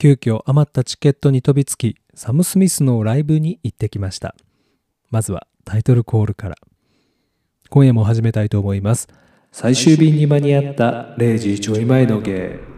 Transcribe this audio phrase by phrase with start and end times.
[0.00, 4.36] 急遽余ったチケットに飛びつきサム・スミスのライブに行ってきました。
[5.10, 6.56] まずはタイトルコールから。
[7.68, 9.08] 今夜も始めたいと思います。
[9.50, 12.77] 最終便に間に合った0時ちょい前の芸。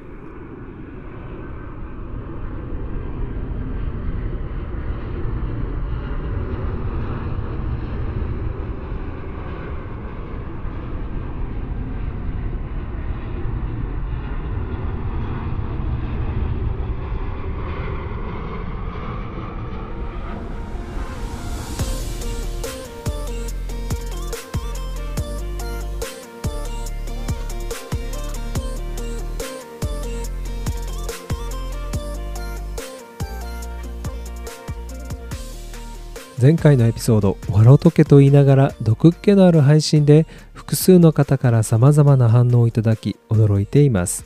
[36.40, 44.24] 前回のエピソード「笑とけ」と言いながら毒っ気のある配信で複数の方から様々な反応をいただき驚いています。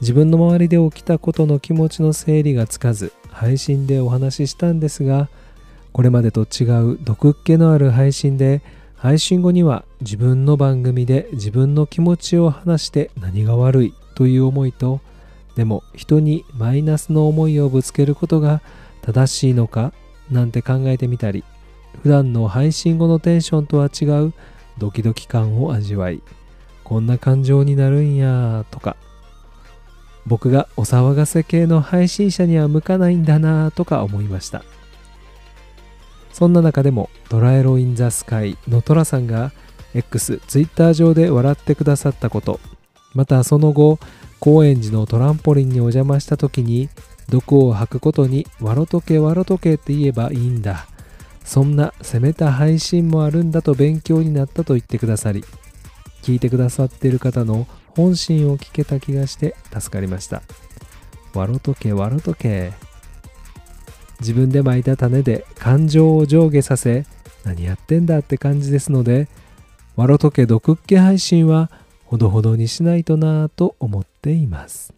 [0.00, 5.28] 自分の周りで起きたことの気持ちの整理がつかず配信でお話ししたんですが
[5.92, 8.62] これまでと違う毒っ気のある配信で
[8.96, 15.00] 配信後には自分の番組で自分の気持ちを話して何が悪いという思いと
[15.56, 18.62] でも人にマイナスの思いをぶつけることが
[19.02, 19.92] 正しいのか
[20.30, 21.44] なんて考えてみたり
[22.02, 24.32] 普段の配信後のテンションとは違う
[24.78, 26.22] ドキドキ感を味わい
[26.82, 28.96] こんな感情になるんやとか。
[30.26, 34.64] 僕がお騒がせ系の配信者には向かないんだなとか思いました。
[36.32, 39.52] そんな中でもトラエロ・イン・ザ・スカイのトラさんが
[39.94, 42.58] X、Twitter 上で笑ってくださったこと
[43.14, 44.00] またその後
[44.40, 46.88] 高円寺のトランポリンにお邪魔した時に
[47.28, 50.86] 毒を吐くことに「わろとけわろとけ」って言えばいいんだ。
[51.44, 55.44] そんな攻めた配信もあるんだと勉強になったと言ってくださり
[56.22, 60.42] 聞いてくださっている方の本心を聞けた気がして助かりました。
[61.34, 62.72] わろとけわろとけ。
[64.20, 67.04] 自分でまいた種で感情を上下させ
[67.44, 69.28] 何やってんだって感じですので
[69.96, 71.70] わろとけ毒っ気配信は
[72.04, 74.94] ほどほどにしないとなぁと思っています。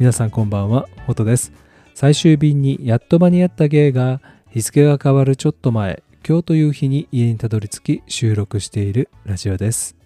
[0.00, 1.52] 皆さんこんばんは、ホトです。
[1.92, 9.98] 最終便にやっと間に合った芸が日付が変わるちょっと前、今日という日に家にたどり着き収録しているラジオです。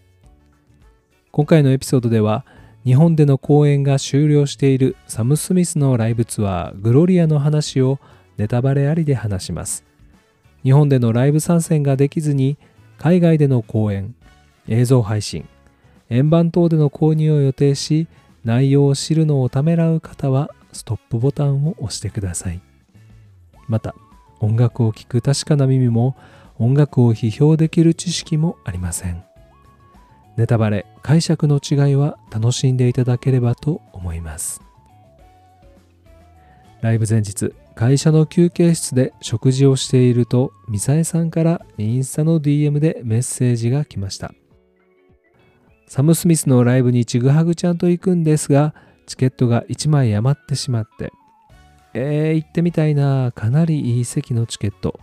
[1.31, 2.45] 今回のエピソードでは、
[2.85, 8.01] 日本での公演が終了しているサム・スミスのライブツアーグロリアの話を
[8.37, 9.85] ネタバレありで話します。
[10.65, 12.59] 日本でのライブ参戦ができずに
[12.99, 14.17] 海外での公演、
[14.67, 15.49] 映像配信、
[16.11, 18.09] 円盤等での購入を予定し
[18.45, 22.61] 内容を知るのをためらう方はストップボタンを押してください。
[23.69, 23.95] また、
[24.41, 26.17] 音楽を聴く確かな耳も
[26.59, 29.25] 音楽を批評できる知識もありません。
[30.37, 34.61] ネタバレ、解釈の違いは楽しんでいただければと思います。
[36.81, 44.35] ライブ前日、会社の休憩室で食事をしていると、ミサエさんからインスタの DM でメッセージが来ました。
[45.87, 48.75] サム・スミスのライブにちぐはぐちゃんと行くんですが、
[49.07, 51.13] チケットが1枚余ってしまって、
[51.93, 54.99] えー、行ってみたいな、かなりいい席のチケット。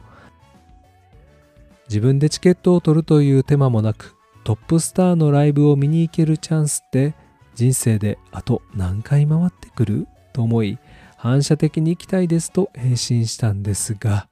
[1.88, 7.14] 自分でチケットを取るという手間もなく、トップスターのライブを見に行けるチャンスって
[7.54, 10.08] 人生であと何回回ってくる？
[10.34, 10.80] と思い、
[11.18, 14.28] 反射的に行きたいですと返信したんですが、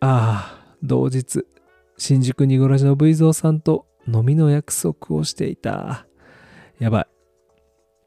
[0.00, 1.44] ああ、同日、
[1.98, 6.06] 新宿にごらじの V 蔵さんと飲みの約束をしていた。
[6.78, 7.06] やばい。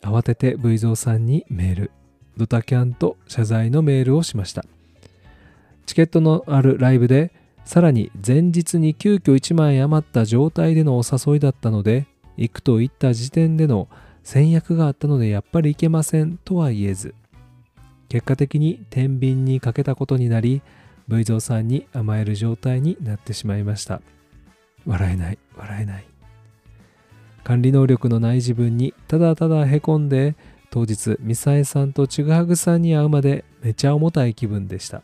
[0.02, 1.92] 慌てて V 蔵さんにメール。
[2.38, 4.64] ドタキャンと謝罪のメールをしました。
[5.86, 7.34] チケットのあるライブで、
[7.66, 12.08] さらに前日に急遽1枚余った状態でのお誘いだったので、
[12.38, 13.90] 行くと言った時点での
[14.24, 17.16] 戦略があったのでやっぱり行けませんとは言えず、
[18.10, 20.62] 結果的に天秤にかけたことになり、
[21.08, 24.02] V 蔵さんに甘える状態になってしまいました。
[24.88, 26.06] 笑えない笑えない。
[27.44, 30.36] 管理能力のない自分にただただへこんで
[30.70, 35.04] 当日ミサエさんとちぐはぐさんに会うまでめちゃ重たい気分でした。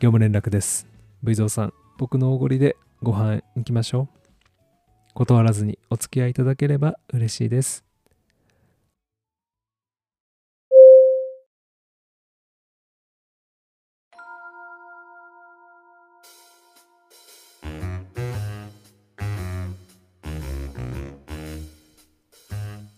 [0.00, 0.86] 業務連絡です。
[1.22, 4.18] V 蔵さん僕のおごりでご飯行きましょう。
[5.14, 7.87] 断らずにお付き合いいただければ嬉しいです。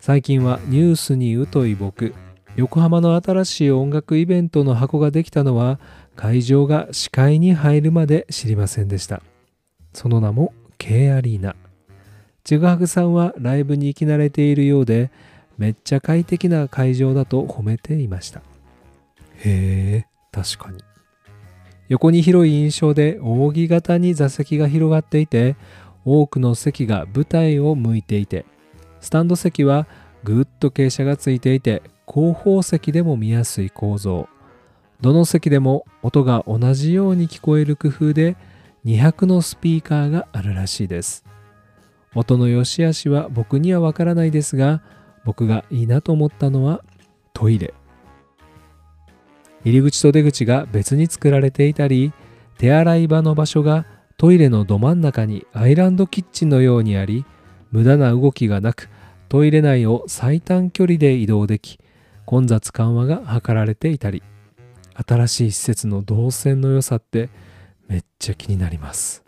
[0.01, 2.15] 最近はニュースに疎い僕。
[2.57, 5.79] 横浜の新しい音楽イベントの箱ができたのは
[6.17, 9.23] 会場が視界に入るまで知りませんでした。
[9.93, 11.55] その名も K アリーナ。
[12.45, 15.11] ちぐはぐさんはライブに行き慣れているようで
[15.59, 18.41] めっちゃ快適な会場だと褒めていました。
[19.45, 20.79] へえ確かに。
[21.91, 25.57] 横に広い印象で扇形に座席が広がっていて
[26.07, 28.47] 多くの席が舞台を向いていて
[29.01, 29.87] スタンド席は
[30.25, 34.29] ぐっと傾斜がついていて後方席でも見やすい構造。
[35.01, 38.37] どの席でも音が同じように聞こえる工夫で
[38.85, 41.25] 200のスピーカーがあるらしいです。
[42.15, 44.83] 音の良し悪しは僕にはわからないですが
[45.25, 46.83] 僕がいいなと思ったのは
[47.33, 47.73] トイレ。
[49.65, 52.13] 入り口と出口が別に作られていたり
[52.59, 53.87] 手洗い場の場所が
[54.17, 57.25] トイレのど真ん中にアイランドキッチンのようにあり
[57.71, 58.89] 無駄な動きがなく
[59.29, 61.79] トイレ内を最短距離で移動でき
[62.27, 64.23] 混雑緩和が図られていたり
[65.07, 67.29] 新しい施設の動線の良さって
[67.89, 69.25] めっちゃ気になります。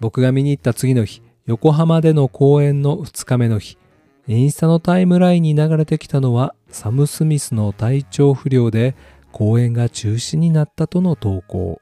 [0.00, 3.78] 僕が見に行った次の日横浜での公演の2日目の日
[4.26, 8.94] インスタのタイムラインに流れてきたのはサム・スミスの体調不良で
[9.30, 11.80] 公演が中止になったとの投稿。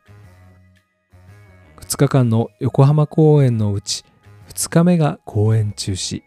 [1.90, 4.04] 2日間の横浜公演のうち
[4.50, 6.22] 2日目が公演中止。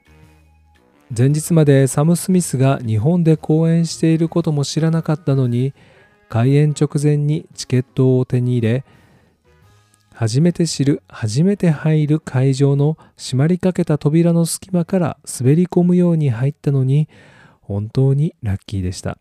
[1.18, 5.74] 前日までサム・スミスが日本で公演していることも知らなかったのに
[6.28, 8.84] 開演直前にチケットを手に入れ
[10.14, 17.08] 初めて知る初めて入る会場の閉まりかけた扉の隙間から滑り込むように入ったのに
[17.62, 19.18] 本当にラッキーでした。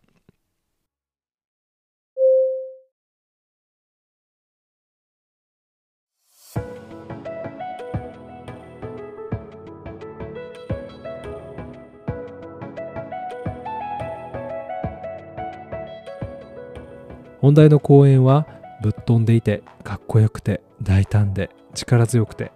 [17.43, 18.47] 本題の公演は
[18.81, 22.53] ぶっ飛んでいてかっこよくて大胆で力強くて。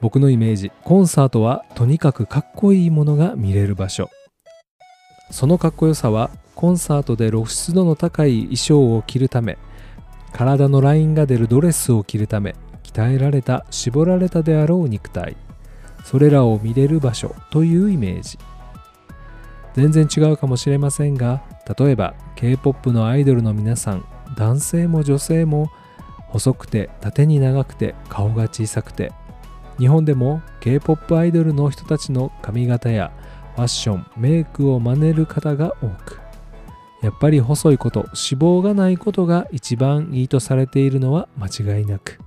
[0.00, 4.10] 僕のイメージコンサートはとにかくかっこいいものが見れる場所。
[5.30, 9.58] そのかっこよさはコンサートで露出度の高い衣装を着るため
[10.32, 15.36] 体のラインが出るドレスを着るため鍛えられた絞られたであろう肉体。
[16.04, 18.40] それらを見れる場所というイメージ。
[19.74, 21.44] 全然違うかもしれませんが
[21.78, 24.04] 例えば K-POP のアイドルの皆さん
[24.36, 25.70] 男性も女性も
[26.28, 29.12] 細くて縦に長くて顔が小さくて
[29.78, 33.12] 日本でも K-POP アイドルの人たちの髪型や
[33.56, 36.20] ファッションメイクを真似る方が多く
[37.02, 42.18] やっぱり細いこと脂肪がないことが一番いいとされているのは間違いなく。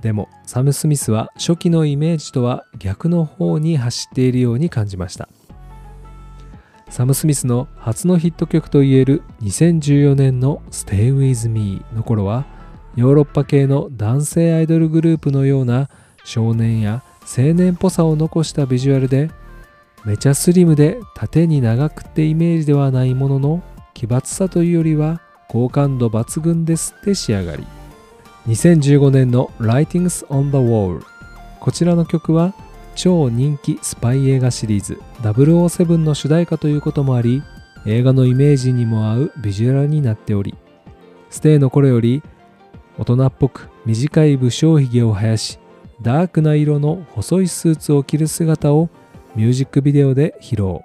[0.00, 5.28] でもサム・スミスは初期のイメージとは逆の方に走っているように感じました。
[6.96, 12.46] サム・スミスの初のヒット曲といえる2014年の Stay With Me の頃は
[12.94, 15.90] ヨーロッパ系の男性アイドルグループのような
[16.24, 19.30] 少年や青年っぽさを残したビジュアルで
[20.06, 23.62] めちゃスリムで縦に長くってイメージではないものの
[23.92, 25.20] 奇抜さというよりは
[25.50, 27.66] 好感度抜群ですって仕上がり
[28.46, 31.04] 2015年の Writings on the Wall
[31.60, 32.54] こちらの曲は
[32.96, 37.42] 超人気スパイ映画シリーズ007の主題歌ということもあり
[37.84, 40.54] 映画のイメージにも合うビジュアルになっており
[41.28, 42.22] ステイの頃より
[42.98, 45.58] 大人っぽく短い武将髭を生やし
[46.00, 48.88] ダークな色の細いスーツを着る姿を
[49.34, 50.80] ミュージックビデオで披露。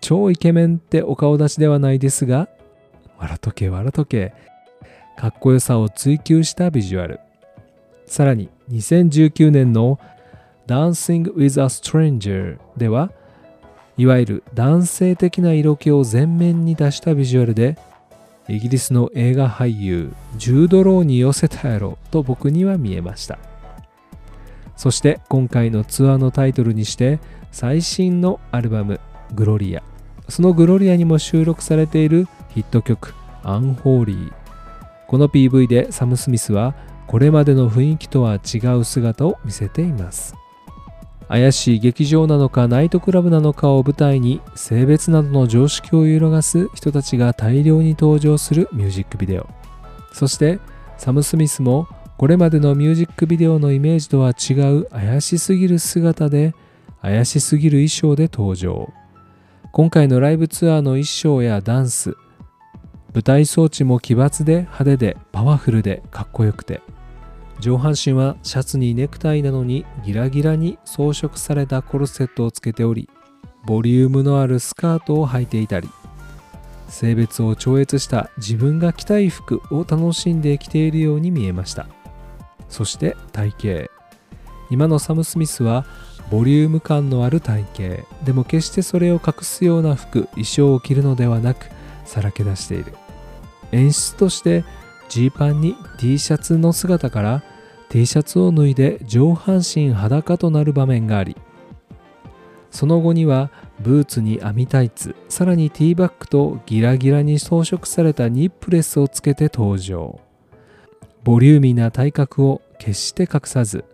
[0.00, 2.48] 超イケメンってお顔立ちではないですが
[3.16, 4.34] 笑とけ笑とけ
[5.16, 7.20] かっこよさを追求したビジュアル。
[8.06, 9.98] さらに2019年の
[10.66, 13.10] Dancing with a Stranger では
[13.96, 17.78] いわゆる男性的な色気を前面に出したビジュアルで
[18.48, 23.38] イギリスの映画俳優ジュード・ローに寄せたやろと僕には見えました。
[24.76, 27.20] そして今回のツアーのタイトルにして
[27.52, 29.00] 最新のアルバム
[29.34, 29.82] 「グロリア」
[30.28, 34.32] そのグロリアにも収録されているヒット曲「アンホーリー」
[35.06, 36.74] この PV でサム・スミスは
[37.06, 40.34] これまでの雰囲気とは違う姿を見せています。
[41.28, 49.48] 怪しい劇場なのかナイトクラブなのかを舞台に性別などの常識を揺るがす人たちが大量に登場するミュージックビデオ。
[50.12, 50.58] そして
[50.98, 51.88] サム・スミスも
[52.18, 56.54] これまでのミュージックビデオのイメージとは違う怪しすぎる姿で
[57.02, 58.92] 怪しすぎる衣装で登場。
[59.72, 62.16] 今回のライブツアーの衣装やダンス
[63.12, 66.80] 舞台装置も奇抜で派手でパワフルでかっこよくて
[67.64, 73.08] 上半身はシャツにネクタイなのにギラギラに装飾されたコルセットをつけており
[73.64, 75.88] ボリュームのあるスカートを履いていたり
[76.90, 81.86] 性別を超越した自分が着たい服を楽しんで着ているように見えました。
[82.68, 83.90] そして体型。
[84.70, 85.86] 今のサム・スミスは
[86.30, 88.24] ボリューム感のある体型。
[88.26, 91.70] でも決してそれを隠すような服衣装を着るのではなく
[92.04, 92.94] さらけ出している。
[93.72, 94.64] 演出として
[95.08, 97.42] ジーパンに T シャツの姿から
[97.94, 101.36] T シャツを脱いで上半身裸となる場面があり
[102.72, 110.18] その後にはブーツに網タイツさらにティーバッグとギラギラに装飾されたニップレスをつけて登場。
[111.22, 113.84] ボリューミーな体格を決して隠さず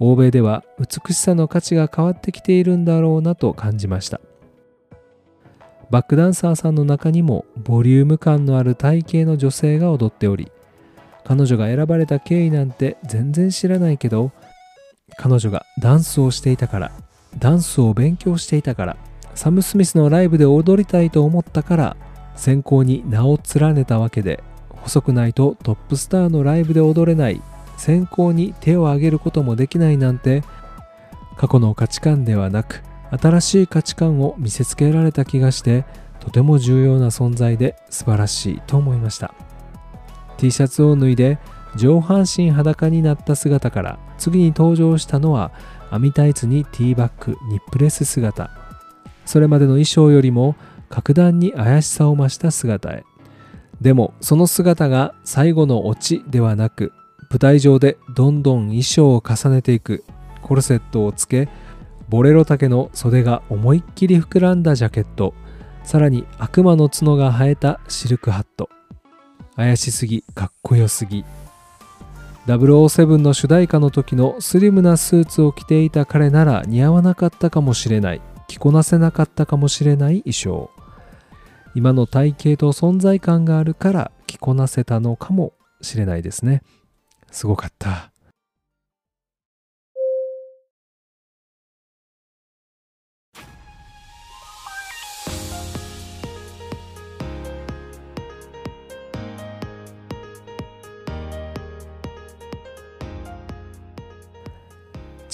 [0.00, 4.20] 欧米では美しさの価値が変わってきているんだろうなと感じました。
[5.90, 10.52] バックダンサーさんの中にもボリューム感のある体型の女性が踊っており
[11.26, 14.30] 彼女が選ばれた経緯なんて全然知らないけど
[15.16, 16.92] 彼女がダンスをしていたから
[17.36, 18.96] ダンスを勉強していたから
[19.34, 21.96] サム・スミスのライブで踊りたいと思ったから
[22.36, 27.42] 選考に名を連ねたわけで細くないとトップスターのライブで踊れない
[27.76, 30.44] 選考に手を挙げることもできないなんて
[31.36, 35.84] 過去の価値観ではなく新しい価値観を見せつけられた気がして
[36.20, 39.45] とても重要な存在で素晴らしいと思いました。
[40.38, 41.38] T シャツを脱いで
[41.76, 45.52] 上半身裸になった姿から次に登場したのは
[45.90, 48.50] 網タイツにティーバッグニップレス姿。
[49.24, 50.56] それまでの衣装よりも
[50.88, 53.04] 格段に怪しさを増した姿へ。
[53.80, 56.92] でもその姿が最後のオチではなく
[57.30, 60.04] 舞台上でどんどん衣装を重ねていく
[60.42, 61.48] コルセットをつけ
[62.08, 65.34] ボレロ丈の袖が思いっきり膨らんだジャケット。
[65.82, 68.68] さらに悪魔の角が生えたシルクハット。
[69.56, 71.24] 怪しすぎかっこよすぎ。
[72.46, 80.70] 007の主題歌の時のスリムなスーツを着ていた彼なら似合わなかったかもしれない着こなせなかったかもしれない衣装。
[81.74, 86.62] 今の体型と存在感があるから着こなせたのかもしれないですね。
[87.32, 88.12] すごかった。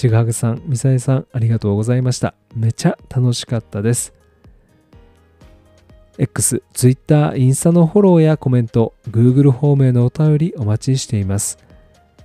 [0.02, 2.34] ちぐはぐさん、みさえさん、ありがとうございました。
[2.56, 4.12] めちゃ楽しかったです。
[6.18, 11.56] X、Twitter、インスタのフォローやコメント、Google ホームへのお便りお待ちしています。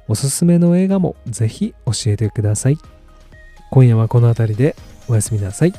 [0.07, 2.79] おすすめの映画もぜひ教えてください。
[3.69, 4.75] 今夜はこの辺りで
[5.07, 5.73] おやすみなさい。